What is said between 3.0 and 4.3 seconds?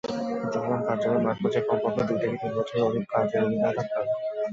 কাজের অভিজ্ঞতা থাকতে হবে।